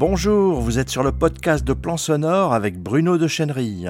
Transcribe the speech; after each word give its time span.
Bonjour, 0.00 0.62
vous 0.62 0.78
êtes 0.78 0.88
sur 0.88 1.02
le 1.02 1.12
podcast 1.12 1.62
de 1.62 1.74
Plan 1.74 1.98
Sonore 1.98 2.54
avec 2.54 2.78
Bruno 2.78 3.18
de 3.18 3.28
Chenery. 3.28 3.84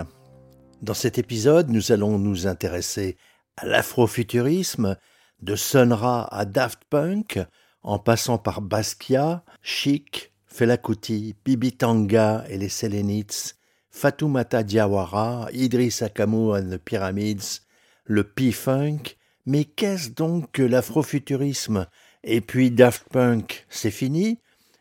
Dans 0.83 0.93
cet 0.93 1.19
épisode, 1.19 1.71
nous 1.71 1.93
allons 1.93 2.19
nous 2.19 2.49
intéresser 2.49 3.17
à 3.57 3.65
l'afrofuturisme, 3.65 4.97
de 5.41 5.55
Sonra 5.55 6.27
à 6.37 6.47
Daft 6.47 6.81
Punk, 6.91 7.39
en 7.85 8.01
passant 8.01 8.39
par 8.39 8.61
Basquiat, 8.61 9.45
Chic, 9.63 10.33
Fela 10.47 10.79
Kuti, 10.79 11.37
Bibi 11.45 11.75
Tanga 11.75 12.45
et 12.49 12.59
les 12.59 12.69
Selenites, 12.69 13.55
Fatoumata 13.93 14.65
Diawara, 14.65 15.47
Idriss 15.53 16.03
Akamu 16.03 16.57
and 16.57 16.71
the 16.71 16.79
Pyramids, 16.79 17.61
le 18.05 18.25
P-Funk, 18.25 19.17
mais 19.47 19.65
qu'est-ce 19.65 20.11
donc 20.11 20.51
que 20.51 20.63
l'afrofuturisme? 20.63 21.87
Et 22.25 22.41
puis 22.41 22.73
Daft 22.73 23.05
Punk, 23.11 23.65
c'est 23.69 23.93
fini? 23.93 24.41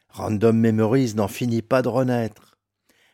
Random 0.09 0.57
Memories 0.57 1.13
n'en 1.15 1.27
finit 1.27 1.61
pas 1.61 1.81
de 1.81 1.87
renaître. 1.87 2.57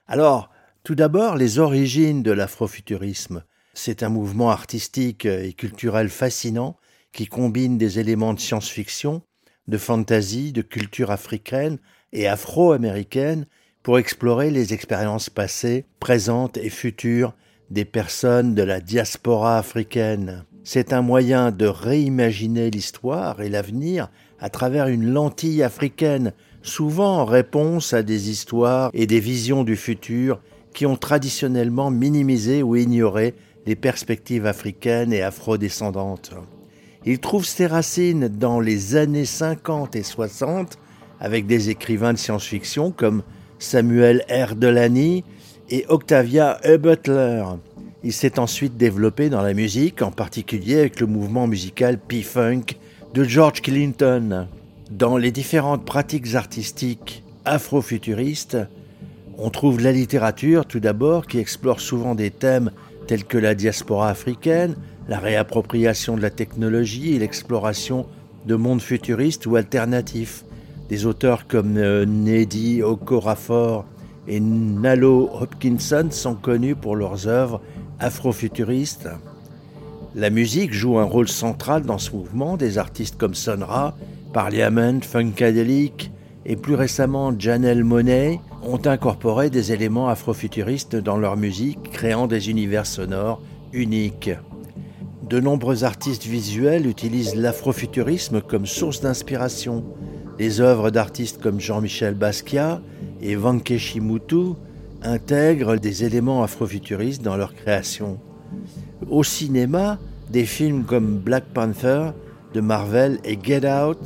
Alors, 0.08 0.50
tout 0.84 0.96
d'abord, 0.96 1.36
les 1.36 1.60
origines 1.60 2.24
de 2.24 2.32
l'afrofuturisme. 2.32 3.44
C'est 3.74 4.04
un 4.04 4.10
mouvement 4.10 4.52
artistique 4.52 5.26
et 5.26 5.54
culturel 5.54 6.10
fascinant 6.10 6.78
qui 7.12 7.28
combine 7.28 7.78
des 7.78 8.00
éléments 8.00 8.34
de 8.34 8.40
science-fiction, 8.40 9.22
de 9.68 9.78
fantasy, 9.78 10.52
de 10.52 10.62
culture 10.62 11.12
africaine 11.12 11.80
et 12.14 12.28
afro-américaine 12.28 13.48
pour 13.84 14.00
explorer 14.00 14.52
les 14.52 14.74
expériences 14.74 15.30
passées, 15.30 15.86
présentes 16.00 16.58
et 16.58 16.70
futures 16.70 17.36
des 17.70 17.86
personnes 17.86 18.56
de 18.56 18.64
la 18.64 18.80
diaspora 18.80 19.58
africaine. 19.58 20.46
C'est 20.64 20.94
un 20.94 21.02
moyen 21.02 21.52
de 21.52 21.68
réimaginer 21.68 22.72
l'histoire 22.72 23.42
et 23.42 23.50
l'avenir 23.50 24.10
à 24.40 24.50
travers 24.50 24.88
une 24.88 25.12
lentille 25.12 25.64
africaine, 25.64 26.34
souvent 26.62 27.20
en 27.20 27.26
réponse 27.26 27.94
à 27.94 28.04
des 28.04 28.30
histoires 28.30 28.90
et 28.94 29.08
des 29.08 29.20
visions 29.20 29.64
du 29.64 29.76
futur 29.76 30.40
qui 30.74 30.86
ont 30.86 30.98
traditionnellement 30.98 31.90
minimisé 31.90 32.62
ou 32.62 32.76
ignoré 32.76 33.34
les 33.66 33.76
perspectives 33.76 34.46
africaines 34.46 35.14
et 35.14 35.22
afrodescendantes. 35.22 36.34
Il 37.06 37.20
trouve 37.20 37.46
ses 37.46 37.68
racines 37.68 38.28
dans 38.28 38.60
les 38.60 38.96
années 38.96 39.26
50 39.26 39.96
et 39.96 40.04
60 40.04 40.78
avec 41.20 41.46
des 41.46 41.70
écrivains 41.70 42.14
de 42.14 42.18
science-fiction 42.18 42.92
comme 42.92 43.24
Samuel 43.60 44.26
R. 44.30 44.56
Delany 44.56 45.24
et 45.70 45.86
Octavia 45.88 46.60
E. 46.66 46.78
Butler. 46.78 47.44
Il 48.04 48.14
s'est 48.14 48.38
ensuite 48.38 48.78
développé 48.78 49.30
dans 49.30 49.42
la 49.42 49.54
musique, 49.54 50.02
en 50.02 50.12
particulier 50.12 50.80
avec 50.80 51.00
le 51.00 51.08
mouvement 51.08 51.48
musical 51.48 51.98
P-Funk 51.98 52.66
de 53.16 53.24
George 53.24 53.62
Clinton. 53.62 54.50
Dans 54.92 55.16
les 55.16 55.32
différentes 55.32 55.86
pratiques 55.86 56.36
artistiques 56.36 57.24
afrofuturistes, 57.46 58.58
on 59.38 59.50
trouve 59.50 59.80
la 59.80 59.94
littérature 59.94 60.66
tout 60.66 60.82
d'abord 60.82 61.26
qui 61.26 61.40
explore 61.40 61.80
souvent 61.80 62.14
des 62.14 62.30
thèmes 62.30 62.72
tels 63.08 63.24
que 63.24 63.38
la 63.38 63.56
diaspora 63.56 64.10
africaine, 64.10 64.76
la 65.08 65.18
réappropriation 65.20 66.18
de 66.18 66.22
la 66.22 66.30
technologie 66.30 67.16
et 67.16 67.20
l'exploration 67.20 68.06
de 68.48 68.56
mondes 68.56 68.82
futuristes 68.82 69.46
ou 69.46 69.56
alternatifs. 69.56 70.44
Des 70.90 71.06
auteurs 71.06 71.48
comme 71.48 71.78
euh, 71.78 72.06
Neddy 72.06 72.84
Okorafor 72.84 73.86
et 74.28 74.42
Nalo 74.42 75.30
Hopkinson 75.40 76.10
sont 76.12 76.36
connus 76.36 76.76
pour 76.76 76.98
leurs 76.98 77.30
œuvres 77.30 77.62
afrofuturistes. 77.98 79.08
La 80.18 80.30
musique 80.30 80.72
joue 80.72 80.98
un 80.98 81.04
rôle 81.04 81.28
central 81.28 81.82
dans 81.82 81.98
ce 81.98 82.12
mouvement. 82.12 82.56
Des 82.56 82.78
artistes 82.78 83.18
comme 83.18 83.36
Sonra, 83.36 83.98
Parliament, 84.32 85.02
Funkadelic 85.02 86.10
et 86.46 86.56
plus 86.56 86.76
récemment 86.76 87.38
Janelle 87.38 87.84
Monet 87.84 88.40
ont 88.64 88.80
incorporé 88.86 89.50
des 89.50 89.74
éléments 89.74 90.08
afrofuturistes 90.08 90.96
dans 90.96 91.18
leur 91.18 91.36
musique, 91.36 91.92
créant 91.92 92.28
des 92.28 92.50
univers 92.50 92.86
sonores 92.86 93.42
uniques. 93.74 94.32
De 95.30 95.42
nombreux 95.42 95.84
artistes 95.84 96.24
visuels 96.24 96.88
utilisent 96.88 97.36
l'afrofuturisme 97.36 98.40
comme 98.40 98.66
source 98.66 99.02
d'inspiration. 99.02 99.84
Les 100.40 100.62
œuvres 100.62 100.92
d'artistes 100.92 101.42
comme 101.42 101.60
Jean-Michel 101.60 102.14
Basquiat 102.14 102.80
et 103.22 103.36
Vankeshi 103.36 104.00
Mutu 104.00 104.54
intègrent 105.04 105.76
des 105.76 106.06
éléments 106.06 106.42
afrofuturistes 106.42 107.22
dans 107.22 107.36
leur 107.36 107.54
création. 107.54 108.18
Au 109.10 109.24
cinéma, 109.24 110.00
des 110.30 110.46
films 110.46 110.84
comme 110.84 111.18
Black 111.18 111.46
Panther 111.54 112.12
de 112.54 112.62
Marvel 112.62 113.20
et 113.24 113.38
Get 113.42 113.68
Out 113.70 114.00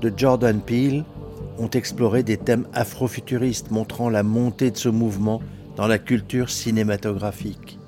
de 0.00 0.12
Jordan 0.14 0.60
Peele 0.60 1.04
ont 1.58 1.70
exploré 1.70 2.22
des 2.22 2.36
thèmes 2.36 2.66
afrofuturistes 2.74 3.70
montrant 3.70 4.10
la 4.10 4.22
montée 4.22 4.70
de 4.70 4.76
ce 4.76 4.88
mouvement 4.88 5.40
dans 5.76 5.86
la 5.86 5.98
culture 5.98 6.50
cinématographique. 6.50 7.78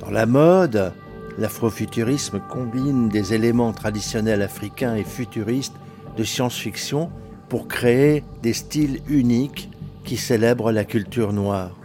Dans 0.00 0.10
la 0.10 0.26
mode, 0.26 0.92
l'afrofuturisme 1.38 2.40
combine 2.48 3.08
des 3.08 3.34
éléments 3.34 3.72
traditionnels 3.72 4.42
africains 4.42 4.96
et 4.96 5.04
futuristes 5.04 5.76
de 6.16 6.24
science-fiction 6.24 7.10
pour 7.48 7.68
créer 7.68 8.24
des 8.42 8.52
styles 8.52 9.00
uniques 9.08 9.70
qui 10.04 10.16
célèbrent 10.16 10.72
la 10.72 10.84
culture 10.84 11.32
noire. 11.32 11.76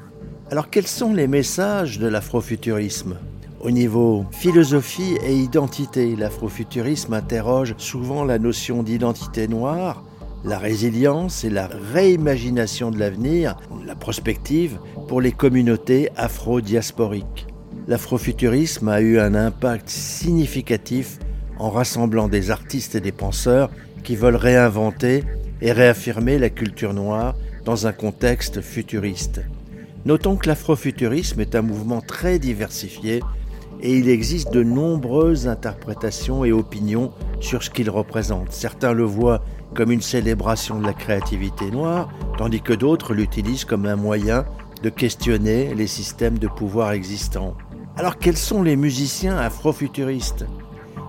Alors 0.51 0.69
quels 0.69 0.87
sont 0.87 1.13
les 1.13 1.27
messages 1.27 1.99
de 1.99 2.07
l'afrofuturisme? 2.07 3.17
Au 3.65 3.71
niveau 3.71 4.27
philosophie 4.29 5.17
et 5.25 5.35
identité, 5.35 6.15
l'afrofuturisme 6.15 7.13
interroge 7.13 7.73
souvent 7.79 8.23
la 8.23 8.37
notion 8.37 8.83
d'identité 8.83 9.47
noire, 9.47 10.03
la 10.43 10.59
résilience 10.59 11.43
et 11.43 11.49
la 11.49 11.67
réimagination 11.91 12.91
de 12.91 12.99
l'avenir, 12.99 13.57
la 13.83 13.95
prospective 13.95 14.77
pour 15.07 15.19
les 15.19 15.31
communautés 15.31 16.09
afro-diasporiques. 16.15 17.47
L'afrofuturisme 17.87 18.87
a 18.87 19.01
eu 19.01 19.17
un 19.17 19.33
impact 19.33 19.89
significatif 19.89 21.17
en 21.57 21.71
rassemblant 21.71 22.27
des 22.27 22.51
artistes 22.51 22.93
et 22.93 23.01
des 23.01 23.11
penseurs 23.11 23.71
qui 24.03 24.15
veulent 24.15 24.35
réinventer 24.35 25.23
et 25.61 25.71
réaffirmer 25.71 26.37
la 26.37 26.51
culture 26.51 26.93
noire 26.93 27.33
dans 27.63 27.87
un 27.87 27.93
contexte 27.93 28.61
futuriste. 28.61 29.41
Notons 30.05 30.35
que 30.35 30.49
l'afrofuturisme 30.49 31.41
est 31.41 31.55
un 31.55 31.63
mouvement 31.63 32.01
très 32.01 32.37
diversifié 32.37 33.21
et 33.81 33.97
il 33.97 34.09
existe 34.09 34.51
de 34.51 34.63
nombreuses 34.63 35.47
interprétations 35.47 36.45
et 36.45 36.51
opinions 36.51 37.11
sur 37.39 37.63
ce 37.63 37.69
qu'il 37.69 37.89
représente. 37.89 38.51
Certains 38.51 38.93
le 38.93 39.03
voient 39.03 39.43
comme 39.73 39.91
une 39.91 40.01
célébration 40.01 40.79
de 40.79 40.85
la 40.85 40.93
créativité 40.93 41.69
noire, 41.69 42.09
tandis 42.37 42.61
que 42.61 42.73
d'autres 42.73 43.13
l'utilisent 43.13 43.65
comme 43.65 43.85
un 43.85 43.95
moyen 43.95 44.45
de 44.81 44.89
questionner 44.89 45.73
les 45.75 45.87
systèmes 45.87 46.39
de 46.39 46.47
pouvoir 46.47 46.91
existants. 46.91 47.55
Alors 47.97 48.17
quels 48.17 48.37
sont 48.37 48.61
les 48.61 48.75
musiciens 48.75 49.37
afrofuturistes? 49.37 50.45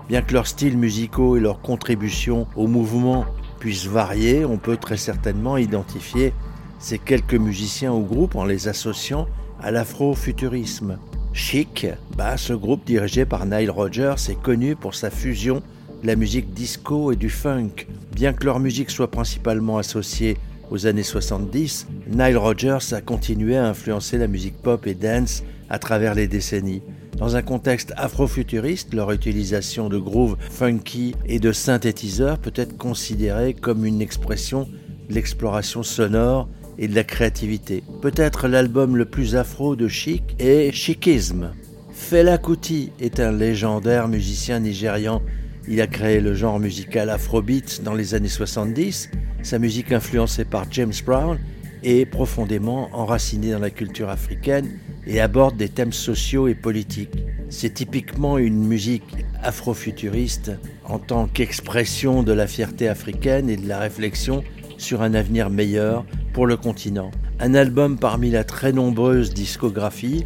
Bien 0.07 0.21
que 0.21 0.33
leurs 0.33 0.47
styles 0.47 0.77
musicaux 0.77 1.35
et 1.35 1.41
leurs 1.41 1.61
contributions 1.61 2.47
au 2.55 2.67
mouvement 2.67 3.25
puissent 3.59 3.87
varier, 3.87 4.45
on 4.45 4.57
peut 4.57 4.77
très 4.77 4.97
certainement 4.97 5.57
identifier 5.57 6.33
ces 6.79 6.99
quelques 6.99 7.33
musiciens 7.33 7.91
ou 7.91 8.03
groupes 8.03 8.35
en 8.35 8.45
les 8.45 8.67
associant 8.67 9.27
à 9.59 9.71
l'afrofuturisme. 9.71 10.97
Chic, 11.37 11.85
bah, 12.17 12.35
ce 12.35 12.51
groupe 12.51 12.83
dirigé 12.83 13.23
par 13.23 13.45
Nile 13.45 13.69
Rodgers 13.69 14.15
est 14.27 14.41
connu 14.41 14.75
pour 14.75 14.95
sa 14.95 15.11
fusion 15.11 15.61
de 16.01 16.07
la 16.07 16.15
musique 16.15 16.51
disco 16.55 17.11
et 17.11 17.15
du 17.15 17.29
funk. 17.29 17.85
Bien 18.11 18.33
que 18.33 18.43
leur 18.43 18.59
musique 18.59 18.89
soit 18.89 19.11
principalement 19.11 19.77
associée 19.77 20.37
aux 20.71 20.87
années 20.87 21.03
70, 21.03 21.87
Nile 22.07 22.37
Rodgers 22.37 22.91
a 22.91 23.01
continué 23.01 23.55
à 23.55 23.67
influencer 23.67 24.17
la 24.17 24.27
musique 24.27 24.57
pop 24.57 24.87
et 24.87 24.95
dance 24.95 25.43
à 25.69 25.77
travers 25.77 26.15
les 26.15 26.27
décennies. 26.27 26.81
Dans 27.17 27.35
un 27.35 27.43
contexte 27.43 27.93
afrofuturiste, 27.97 28.95
leur 28.95 29.11
utilisation 29.11 29.89
de 29.89 29.99
grooves 29.99 30.37
funky 30.49 31.13
et 31.27 31.39
de 31.39 31.51
synthétiseurs 31.51 32.39
peut 32.39 32.51
être 32.55 32.77
considérée 32.77 33.53
comme 33.53 33.85
une 33.85 34.01
expression 34.01 34.67
de 35.07 35.13
l'exploration 35.13 35.83
sonore 35.83 36.49
et 36.77 36.87
de 36.87 36.95
la 36.95 37.03
créativité. 37.03 37.83
Peut-être 38.01 38.47
l'album 38.47 38.95
le 38.95 39.05
plus 39.05 39.35
afro 39.35 39.75
de 39.75 39.87
Chic 39.87 40.23
est 40.39 40.71
Chicisme. 40.71 41.51
Fela 41.91 42.37
Kuti 42.37 42.91
est 42.99 43.19
un 43.19 43.31
légendaire 43.31 44.07
musicien 44.07 44.59
nigérian. 44.59 45.21
Il 45.67 45.81
a 45.81 45.87
créé 45.87 46.21
le 46.21 46.33
genre 46.33 46.59
musical 46.59 47.09
afrobeat 47.09 47.81
dans 47.83 47.93
les 47.93 48.13
années 48.13 48.27
70. 48.27 49.09
Sa 49.41 49.59
musique 49.59 49.91
influencée 49.91 50.45
par 50.45 50.65
James 50.71 50.93
Brown 51.05 51.37
est 51.83 52.05
profondément 52.05 52.89
enracinée 52.93 53.51
dans 53.51 53.59
la 53.59 53.69
culture 53.69 54.09
africaine 54.09 54.79
et 55.05 55.19
aborde 55.19 55.57
des 55.57 55.69
thèmes 55.69 55.93
sociaux 55.93 56.47
et 56.47 56.55
politiques. 56.55 57.23
C'est 57.49 57.73
typiquement 57.73 58.37
une 58.37 58.65
musique 58.65 59.25
afrofuturiste 59.41 60.51
en 60.85 60.99
tant 60.99 61.27
qu'expression 61.27 62.23
de 62.23 62.33
la 62.33 62.47
fierté 62.47 62.87
africaine 62.87 63.49
et 63.49 63.57
de 63.57 63.67
la 63.67 63.79
réflexion 63.79 64.43
sur 64.77 65.01
un 65.01 65.13
avenir 65.13 65.49
meilleur 65.49 66.05
pour 66.33 66.47
le 66.47 66.57
continent. 66.57 67.11
Un 67.39 67.53
album 67.53 67.97
parmi 67.97 68.29
la 68.31 68.43
très 68.43 68.71
nombreuse 68.71 69.33
discographie, 69.33 70.25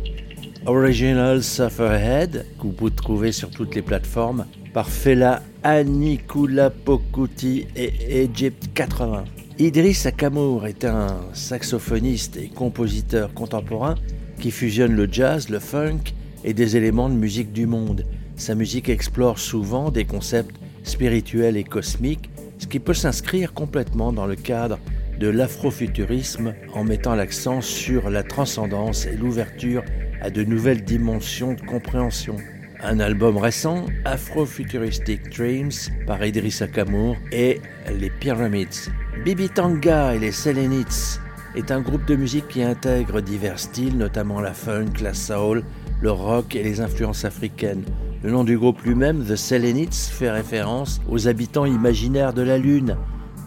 Original 0.65 1.41
Sufferhead, 1.43 2.45
que 2.57 2.63
vous 2.63 2.71
pouvez 2.71 2.91
trouver 2.91 3.31
sur 3.31 3.49
toutes 3.49 3.75
les 3.75 3.81
plateformes, 3.81 4.45
par 4.73 4.89
Fela 4.89 5.41
Anikula 5.63 6.69
Pokuti 6.69 7.67
et 7.75 8.23
Egypt 8.23 8.69
80. 8.73 9.25
Idriss 9.59 10.05
Akamour 10.05 10.65
est 10.65 10.85
un 10.85 11.19
saxophoniste 11.33 12.37
et 12.37 12.47
compositeur 12.47 13.33
contemporain 13.33 13.95
qui 14.39 14.49
fusionne 14.49 14.95
le 14.95 15.07
jazz, 15.11 15.49
le 15.49 15.59
funk 15.59 16.13
et 16.43 16.53
des 16.53 16.77
éléments 16.77 17.09
de 17.09 17.15
musique 17.15 17.51
du 17.51 17.67
monde. 17.67 18.05
Sa 18.37 18.55
musique 18.55 18.89
explore 18.89 19.37
souvent 19.37 19.91
des 19.91 20.05
concepts 20.05 20.55
spirituels 20.83 21.57
et 21.57 21.63
cosmiques, 21.63 22.29
ce 22.61 22.67
qui 22.67 22.79
peut 22.79 22.93
s'inscrire 22.93 23.53
complètement 23.53 24.13
dans 24.13 24.27
le 24.27 24.35
cadre 24.35 24.77
de 25.19 25.27
l'afrofuturisme 25.27 26.53
en 26.73 26.83
mettant 26.83 27.15
l'accent 27.15 27.59
sur 27.61 28.09
la 28.09 28.23
transcendance 28.23 29.05
et 29.07 29.15
l'ouverture 29.15 29.83
à 30.21 30.29
de 30.29 30.43
nouvelles 30.43 30.83
dimensions 30.83 31.53
de 31.53 31.61
compréhension. 31.61 32.35
Un 32.83 32.99
album 32.99 33.37
récent, 33.37 33.85
Afrofuturistic 34.05 35.35
Dreams, 35.35 35.71
par 36.05 36.23
Idriss 36.23 36.61
Akamour 36.61 37.17
et 37.31 37.59
les 37.99 38.09
Pyramids. 38.09 38.89
Bibi 39.25 39.49
Tanga 39.49 40.15
et 40.15 40.19
les 40.19 40.31
Selenites 40.31 41.19
est 41.55 41.71
un 41.71 41.81
groupe 41.81 42.05
de 42.05 42.15
musique 42.15 42.47
qui 42.47 42.63
intègre 42.63 43.21
divers 43.21 43.59
styles, 43.59 43.97
notamment 43.97 44.39
la 44.39 44.53
funk, 44.53 44.93
la 45.01 45.13
soul, 45.13 45.63
le 46.01 46.11
rock 46.11 46.55
et 46.55 46.63
les 46.63 46.79
influences 46.79 47.25
africaines. 47.25 47.83
Le 48.23 48.29
nom 48.29 48.43
du 48.43 48.55
groupe 48.55 48.83
lui-même, 48.83 49.25
The 49.25 49.35
Selenites, 49.35 49.95
fait 49.95 50.29
référence 50.29 51.01
aux 51.09 51.27
habitants 51.27 51.65
imaginaires 51.65 52.33
de 52.33 52.43
la 52.43 52.59
Lune, 52.59 52.95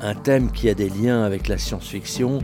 un 0.00 0.16
thème 0.16 0.50
qui 0.50 0.68
a 0.68 0.74
des 0.74 0.88
liens 0.88 1.22
avec 1.22 1.46
la 1.46 1.58
science-fiction, 1.58 2.40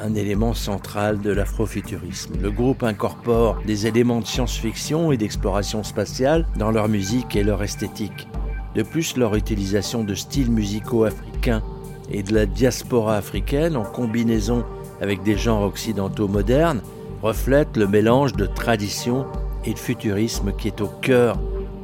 un 0.00 0.14
élément 0.14 0.54
central 0.54 1.20
de 1.20 1.30
l'afrofuturisme. 1.30 2.36
Le 2.40 2.50
groupe 2.50 2.82
incorpore 2.82 3.60
des 3.66 3.86
éléments 3.86 4.20
de 4.20 4.26
science-fiction 4.26 5.12
et 5.12 5.18
d'exploration 5.18 5.84
spatiale 5.84 6.46
dans 6.56 6.70
leur 6.70 6.88
musique 6.88 7.36
et 7.36 7.44
leur 7.44 7.62
esthétique. 7.62 8.28
De 8.74 8.82
plus, 8.82 9.18
leur 9.18 9.34
utilisation 9.34 10.04
de 10.04 10.14
styles 10.14 10.50
musicaux 10.50 11.04
africains 11.04 11.62
et 12.10 12.22
de 12.22 12.32
la 12.32 12.46
diaspora 12.46 13.18
africaine 13.18 13.76
en 13.76 13.84
combinaison 13.84 14.64
avec 15.02 15.22
des 15.22 15.36
genres 15.36 15.64
occidentaux 15.64 16.28
modernes 16.28 16.80
reflète 17.20 17.76
le 17.76 17.86
mélange 17.86 18.32
de 18.32 18.46
tradition 18.46 19.26
et 19.66 19.74
de 19.74 19.78
futurisme 19.78 20.52
qui 20.56 20.68
est 20.68 20.80
au 20.80 20.86
cœur 20.86 21.38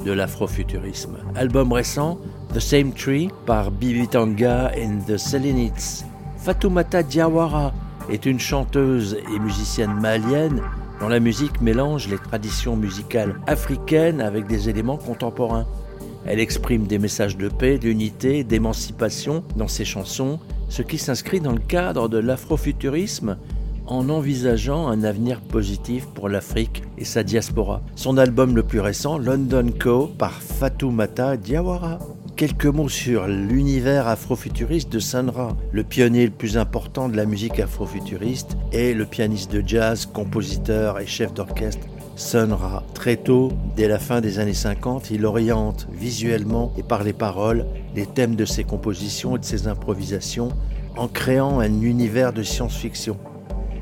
de 0.05 0.13
l'afrofuturisme. 0.13 1.17
Album 1.35 1.73
récent, 1.73 2.19
The 2.55 2.61
Same 2.61 2.93
Tree 2.93 3.29
par 3.47 3.71
Bibi 3.71 4.07
Tanga 4.07 4.71
and 4.77 5.01
the 5.07 5.17
Selenites. 5.17 6.05
Fatoumata 6.39 7.03
Diawara 7.03 7.73
est 8.11 8.27
une 8.27 8.39
chanteuse 8.39 9.17
et 9.35 9.39
musicienne 9.39 9.95
malienne 9.95 10.61
dont 11.01 11.09
la 11.09 11.21
musique 11.21 11.61
mélange 11.61 12.09
les 12.09 12.19
traditions 12.19 12.77
musicales 12.77 13.41
africaines 13.47 14.21
avec 14.21 14.47
des 14.47 14.69
éléments 14.69 14.99
contemporains. 14.99 15.67
Elle 16.27 16.41
exprime 16.41 16.87
des 16.87 16.99
messages 16.99 17.37
de 17.37 17.49
paix, 17.49 17.79
d'unité, 17.79 18.45
d'émancipation 18.45 19.43
dans 19.57 19.69
ses 19.69 19.85
chansons, 19.85 20.39
ce 20.69 20.83
qui 20.83 20.99
s'inscrit 20.99 21.41
dans 21.41 21.53
le 21.53 21.59
cadre 21.59 22.09
de 22.09 22.19
l'afrofuturisme 22.19 23.37
en 23.87 24.09
envisageant 24.09 24.89
un 24.89 25.05
avenir 25.05 25.41
positif 25.41 26.07
pour 26.07 26.29
l'Afrique 26.29 26.83
et 26.99 27.05
sa 27.05 27.23
diaspora. 27.23 27.83
Son 27.95 28.19
album 28.19 28.57
le 28.57 28.63
plus 28.63 28.81
récent, 28.81 29.19
London 29.19 29.67
Co, 29.79 30.07
par 30.07 30.43
Fatoumata 30.43 31.37
Diawara. 31.37 31.99
Quelques 32.37 32.67
mots 32.67 32.89
sur 32.89 33.29
l'univers 33.29 34.09
afrofuturiste 34.09 34.91
de 34.91 35.31
Ra, 35.31 35.57
le 35.71 35.85
pionnier 35.85 36.25
le 36.25 36.33
plus 36.33 36.57
important 36.57 37.09
de 37.09 37.17
la 37.17 37.27
musique 37.27 37.61
afrofuturiste 37.61 38.57
et 38.73 38.93
le 38.93 39.07
pianiste 39.07 39.53
de 39.53 39.63
jazz, 39.65 40.07
compositeur 40.07 40.99
et 40.99 41.07
chef 41.07 41.33
d'orchestre 41.33 41.87
Ra. 42.35 42.83
Très 42.93 43.17
tôt, 43.17 43.53
dès 43.77 43.87
la 43.87 44.01
fin 44.01 44.21
des 44.21 44.41
années 44.41 44.53
50, 44.53 45.11
il 45.11 45.25
oriente 45.27 45.87
visuellement 45.93 46.73
et 46.77 46.83
par 46.83 47.05
les 47.05 47.13
paroles 47.13 47.67
les 47.95 48.07
thèmes 48.07 48.35
de 48.35 48.45
ses 48.45 48.65
compositions 48.65 49.37
et 49.37 49.39
de 49.39 49.45
ses 49.45 49.69
improvisations 49.69 50.49
en 50.97 51.09
créant 51.09 51.61
un 51.61 51.83
univers 51.83 52.33
de 52.33 52.43
science-fiction. 52.43 53.17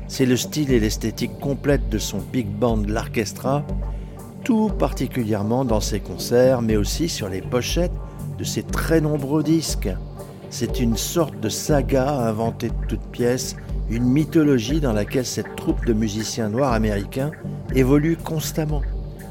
C'est 0.07 0.25
le 0.25 0.37
style 0.37 0.71
et 0.71 0.79
l'esthétique 0.79 1.39
complète 1.39 1.89
de 1.89 1.97
son 1.97 2.19
big 2.19 2.47
band 2.47 2.83
L'Orchestra, 2.87 3.65
tout 4.43 4.69
particulièrement 4.69 5.65
dans 5.65 5.79
ses 5.79 5.99
concerts, 5.99 6.61
mais 6.61 6.75
aussi 6.75 7.09
sur 7.09 7.29
les 7.29 7.41
pochettes 7.41 7.93
de 8.37 8.43
ses 8.43 8.63
très 8.63 9.01
nombreux 9.01 9.43
disques. 9.43 9.89
C'est 10.49 10.79
une 10.79 10.97
sorte 10.97 11.39
de 11.39 11.49
saga 11.49 12.09
inventée 12.27 12.69
de 12.69 12.87
toutes 12.87 13.07
pièces, 13.11 13.55
une 13.89 14.03
mythologie 14.03 14.81
dans 14.81 14.93
laquelle 14.93 15.25
cette 15.25 15.55
troupe 15.55 15.85
de 15.85 15.93
musiciens 15.93 16.49
noirs 16.49 16.73
américains 16.73 17.31
évolue 17.73 18.17
constamment, 18.17 18.81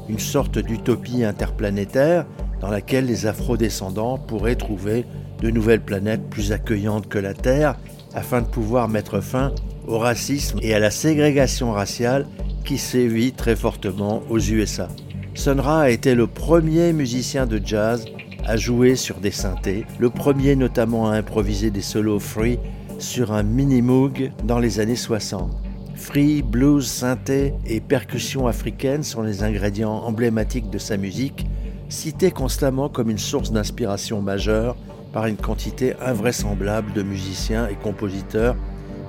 une 0.09 0.19
sorte 0.19 0.57
d'utopie 0.57 1.23
interplanétaire 1.23 2.25
dans 2.59 2.69
laquelle 2.69 3.05
les 3.05 3.25
afrodescendants 3.25 4.17
pourraient 4.17 4.55
trouver 4.55 5.05
de 5.41 5.49
nouvelles 5.49 5.81
planètes 5.81 6.29
plus 6.29 6.51
accueillantes 6.51 7.07
que 7.07 7.19
la 7.19 7.33
Terre 7.33 7.77
afin 8.13 8.41
de 8.41 8.47
pouvoir 8.47 8.87
mettre 8.87 9.21
fin 9.21 9.53
au 9.87 9.97
racisme 9.97 10.59
et 10.61 10.73
à 10.73 10.79
la 10.79 10.91
ségrégation 10.91 11.71
raciale 11.71 12.27
qui 12.65 12.77
sévit 12.77 13.33
très 13.33 13.55
fortement 13.55 14.23
aux 14.29 14.39
USA. 14.39 14.87
Sun 15.33 15.59
Ra 15.59 15.81
a 15.81 15.89
été 15.89 16.15
le 16.15 16.27
premier 16.27 16.93
musicien 16.93 17.45
de 17.45 17.59
jazz 17.63 18.05
à 18.45 18.57
jouer 18.57 18.95
sur 18.95 19.19
des 19.19 19.31
synthés, 19.31 19.85
le 19.99 20.09
premier 20.09 20.55
notamment 20.55 21.09
à 21.09 21.15
improviser 21.15 21.71
des 21.71 21.81
solos 21.81 22.19
free 22.19 22.59
sur 22.99 23.33
un 23.33 23.43
mini-moog 23.43 24.31
dans 24.43 24.59
les 24.59 24.79
années 24.79 24.95
60. 24.95 25.51
Free, 25.95 26.41
blues, 26.41 26.85
synthé 26.85 27.53
et 27.65 27.79
percussions 27.79 28.47
africaines 28.47 29.03
sont 29.03 29.21
les 29.21 29.43
ingrédients 29.43 30.03
emblématiques 30.05 30.69
de 30.69 30.77
sa 30.77 30.97
musique, 30.97 31.45
cités 31.89 32.31
constamment 32.31 32.89
comme 32.89 33.09
une 33.09 33.17
source 33.17 33.51
d'inspiration 33.51 34.21
majeure 34.21 34.75
par 35.13 35.27
une 35.27 35.37
quantité 35.37 35.93
invraisemblable 36.01 36.91
de 36.93 37.03
musiciens 37.03 37.67
et 37.67 37.75
compositeurs 37.75 38.55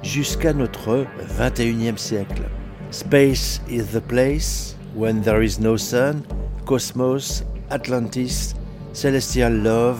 jusqu'à 0.05 0.53
notre 0.53 1.07
21e 1.39 1.97
siècle. 1.97 2.43
Space 2.91 3.61
is 3.69 3.87
the 3.93 4.01
place 4.01 4.77
when 4.95 5.23
there 5.23 5.43
is 5.43 5.59
no 5.59 5.77
sun, 5.77 6.23
Cosmos, 6.67 7.43
Atlantis, 7.71 8.55
Celestial 8.93 9.53
Love, 9.53 9.99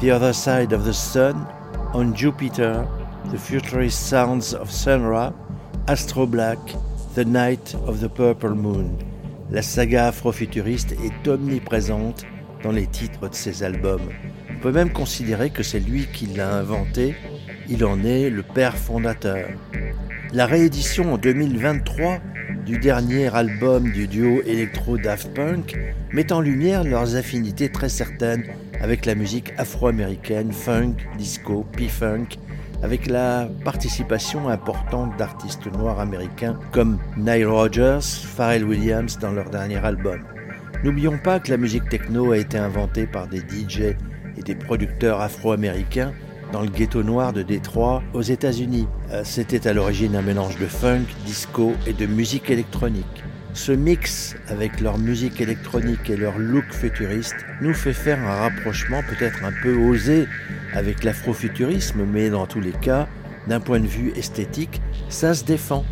The 0.00 0.10
Other 0.10 0.32
Side 0.32 0.72
of 0.72 0.84
the 0.84 0.92
Sun, 0.92 1.34
On 1.94 2.14
Jupiter, 2.14 2.86
The 3.32 3.38
Futurist 3.38 3.98
Sounds 3.98 4.54
of 4.54 4.70
Sunra, 4.70 5.32
Astro 5.88 6.26
Black, 6.26 6.58
The 7.14 7.24
Night 7.24 7.74
of 7.86 8.00
the 8.00 8.08
Purple 8.08 8.54
Moon. 8.54 8.96
La 9.50 9.62
saga 9.62 10.08
afrofuturiste 10.08 10.92
est 10.92 11.26
omniprésente 11.26 12.24
dans 12.62 12.72
les 12.72 12.86
titres 12.86 13.28
de 13.28 13.34
ses 13.34 13.62
albums. 13.62 14.10
On 14.50 14.60
peut 14.60 14.72
même 14.72 14.92
considérer 14.92 15.50
que 15.50 15.62
c'est 15.62 15.80
lui 15.80 16.06
qui 16.12 16.26
l'a 16.26 16.54
inventé 16.54 17.16
il 17.68 17.84
en 17.84 18.02
est 18.04 18.30
le 18.30 18.42
père 18.42 18.76
fondateur. 18.76 19.48
La 20.32 20.46
réédition 20.46 21.14
en 21.14 21.18
2023 21.18 22.18
du 22.64 22.78
dernier 22.78 23.34
album 23.34 23.90
du 23.92 24.06
duo 24.06 24.42
électro 24.46 24.98
Daft 24.98 25.32
Punk 25.34 25.76
met 26.12 26.32
en 26.32 26.40
lumière 26.40 26.84
leurs 26.84 27.16
affinités 27.16 27.70
très 27.70 27.88
certaines 27.88 28.44
avec 28.80 29.06
la 29.06 29.14
musique 29.14 29.52
afro-américaine, 29.56 30.52
funk, 30.52 30.96
disco, 31.16 31.66
p-funk, 31.76 32.38
avec 32.82 33.06
la 33.06 33.48
participation 33.64 34.48
importante 34.48 35.16
d'artistes 35.16 35.66
noirs 35.72 35.98
américains 36.00 36.58
comme 36.72 36.98
Nile 37.16 37.46
Rodgers, 37.46 38.00
Pharrell 38.02 38.64
Williams 38.64 39.18
dans 39.18 39.32
leur 39.32 39.50
dernier 39.50 39.84
album. 39.84 40.20
N'oublions 40.84 41.18
pas 41.18 41.40
que 41.40 41.50
la 41.50 41.56
musique 41.56 41.88
techno 41.88 42.32
a 42.32 42.38
été 42.38 42.56
inventée 42.56 43.06
par 43.06 43.26
des 43.26 43.40
DJ 43.40 43.96
et 44.36 44.42
des 44.44 44.54
producteurs 44.54 45.20
afro-américains 45.20 46.12
dans 46.52 46.62
le 46.62 46.68
ghetto 46.68 47.02
noir 47.02 47.32
de 47.32 47.42
Détroit 47.42 48.02
aux 48.14 48.22
États-Unis. 48.22 48.86
Euh, 49.10 49.22
c'était 49.24 49.66
à 49.66 49.72
l'origine 49.72 50.16
un 50.16 50.22
mélange 50.22 50.58
de 50.58 50.66
funk, 50.66 51.04
disco 51.24 51.72
et 51.86 51.92
de 51.92 52.06
musique 52.06 52.50
électronique. 52.50 53.24
Ce 53.54 53.72
mix 53.72 54.36
avec 54.48 54.80
leur 54.80 54.98
musique 54.98 55.40
électronique 55.40 56.10
et 56.10 56.16
leur 56.16 56.38
look 56.38 56.64
futuriste 56.70 57.34
nous 57.60 57.74
fait 57.74 57.92
faire 57.92 58.20
un 58.20 58.36
rapprochement 58.36 59.02
peut-être 59.08 59.44
un 59.44 59.52
peu 59.62 59.74
osé 59.76 60.26
avec 60.74 61.02
l'afrofuturisme, 61.02 62.04
mais 62.04 62.30
dans 62.30 62.46
tous 62.46 62.60
les 62.60 62.72
cas, 62.72 63.08
d'un 63.48 63.60
point 63.60 63.80
de 63.80 63.86
vue 63.86 64.12
esthétique, 64.16 64.80
ça 65.08 65.34
se 65.34 65.44
défend. 65.44 65.84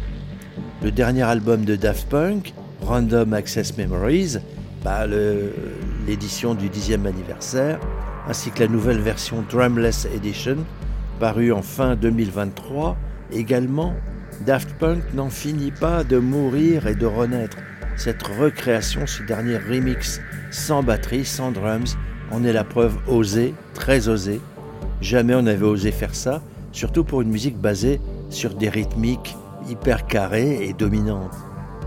Le 0.82 0.92
dernier 0.92 1.22
album 1.22 1.64
de 1.64 1.74
Daft 1.74 2.08
Punk, 2.08 2.54
Random 2.82 3.32
Access 3.32 3.76
Memories, 3.76 4.36
bah, 4.84 5.06
l'édition 6.06 6.54
du 6.54 6.68
dixième 6.68 7.06
anniversaire, 7.06 7.80
ainsi 8.28 8.50
que 8.50 8.60
la 8.60 8.68
nouvelle 8.68 9.00
version 9.00 9.44
Drumless 9.48 10.06
Edition, 10.14 10.58
parue 11.20 11.52
en 11.52 11.62
fin 11.62 11.96
2023, 11.96 12.96
également, 13.32 13.94
Daft 14.44 14.74
Punk 14.78 15.02
n'en 15.14 15.30
finit 15.30 15.70
pas 15.70 16.04
de 16.04 16.18
mourir 16.18 16.86
et 16.86 16.94
de 16.94 17.06
renaître. 17.06 17.56
Cette 17.96 18.22
recréation, 18.22 19.06
ce 19.06 19.22
dernier 19.22 19.56
remix 19.56 20.20
sans 20.50 20.82
batterie, 20.82 21.24
sans 21.24 21.52
drums, 21.52 21.96
en 22.30 22.44
est 22.44 22.52
la 22.52 22.64
preuve 22.64 22.98
osée, 23.06 23.54
très 23.74 24.08
osée. 24.08 24.40
Jamais 25.00 25.34
on 25.34 25.42
n'avait 25.42 25.64
osé 25.64 25.92
faire 25.92 26.14
ça, 26.14 26.42
surtout 26.72 27.04
pour 27.04 27.22
une 27.22 27.30
musique 27.30 27.58
basée 27.58 28.00
sur 28.28 28.54
des 28.54 28.68
rythmiques 28.68 29.36
hyper 29.68 30.06
carrées 30.06 30.66
et 30.66 30.72
dominantes. 30.72 31.34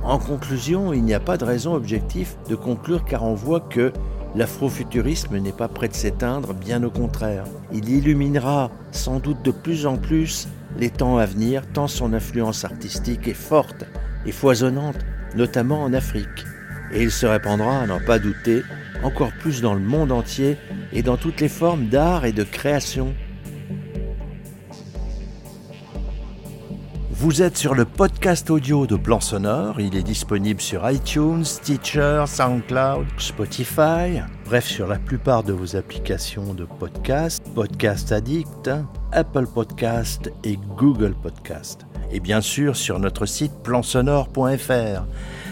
En 0.04 0.18
conclusion, 0.18 0.94
il 0.94 1.04
n'y 1.04 1.14
a 1.14 1.20
pas 1.20 1.38
de 1.38 1.46
raison 1.46 1.74
objective 1.74 2.36
de 2.48 2.56
conclure 2.56 3.04
car 3.04 3.24
on 3.24 3.36
voit 3.36 3.60
que 3.60 3.92
l'afrofuturisme 4.36 5.38
n'est 5.38 5.52
pas 5.52 5.68
prêt 5.68 5.88
de 5.88 5.94
s'éteindre, 5.94 6.54
bien 6.54 6.84
au 6.84 6.90
contraire. 6.90 7.46
Il 7.72 7.90
illuminera 7.90 8.72
sans 8.92 9.20
doute 9.20 9.44
de 9.44 9.52
plus 9.52 9.86
en 9.86 9.98
plus 9.98 10.48
les 10.78 10.90
temps 10.90 11.18
à 11.18 11.26
venir, 11.26 11.64
tant 11.74 11.88
son 11.88 12.14
influence 12.14 12.64
artistique 12.64 13.28
est 13.28 13.34
forte 13.34 13.86
et 14.26 14.32
foisonnante, 14.32 15.00
notamment 15.36 15.84
en 15.84 15.94
Afrique. 15.94 16.46
Et 16.92 17.04
il 17.04 17.12
se 17.12 17.26
répandra, 17.26 17.80
à 17.80 17.88
n'en 17.88 18.00
pas 18.00 18.20
douter, 18.20 18.62
encore 19.04 19.32
plus 19.40 19.62
dans 19.62 19.74
le 19.74 19.80
monde 19.80 20.12
entier 20.12 20.58
et 20.92 21.04
dans 21.04 21.18
toutes 21.18 21.42
les 21.42 21.50
formes 21.50 21.88
d'art 21.88 22.26
et 22.26 22.32
de 22.32 22.44
création. 22.44 23.14
Vous 27.22 27.42
êtes 27.42 27.58
sur 27.58 27.76
le 27.76 27.84
podcast 27.84 28.50
audio 28.50 28.88
de 28.88 28.96
Plan 28.96 29.20
Sonore. 29.20 29.82
Il 29.82 29.98
est 29.98 30.04
disponible 30.04 30.62
sur 30.62 30.90
iTunes, 30.90 31.44
Stitcher, 31.44 32.24
SoundCloud, 32.26 33.08
Spotify, 33.18 34.22
bref, 34.46 34.66
sur 34.66 34.88
la 34.88 34.98
plupart 34.98 35.44
de 35.44 35.52
vos 35.52 35.76
applications 35.76 36.54
de 36.54 36.64
podcast, 36.64 37.44
Podcast 37.54 38.14
Addict, 38.14 38.70
Apple 39.12 39.48
Podcast 39.54 40.32
et 40.46 40.58
Google 40.78 41.14
Podcast. 41.14 41.86
Et 42.10 42.22
bien 42.22 42.40
sûr 42.40 42.78
sur 42.78 43.00
notre 43.00 43.26
site 43.26 43.52
plansonore.fr. 43.64 45.04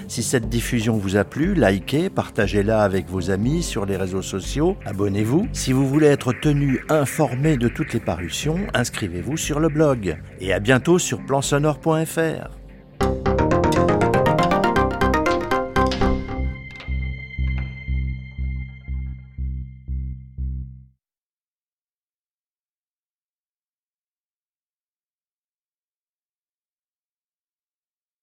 Si 0.08 0.24
cette 0.24 0.48
diffusion 0.48 0.98
vous 0.98 1.18
a 1.18 1.24
plu, 1.24 1.54
likez, 1.54 2.10
partagez-la 2.10 2.82
avec 2.82 3.10
vos 3.10 3.30
amis 3.30 3.62
sur 3.62 3.86
les 3.86 3.98
réseaux 3.98 4.22
sociaux, 4.22 4.78
abonnez-vous. 4.86 5.48
Si 5.52 5.74
vous 5.74 5.88
voulez 5.88 6.08
être 6.08 6.34
tenu 6.34 6.84
informé 6.90 7.58
de 7.58 7.68
toutes 7.68 7.94
les 7.94 8.00
parutions, 8.00 8.60
inscrivez-vous 8.74 9.38
sur 9.38 9.60
le 9.60 9.70
blog. 9.70 10.18
Et 10.40 10.54
à 10.54 10.60
bientôt 10.60 10.98
sur 10.98 11.20
plansonore.fr. 11.26 12.57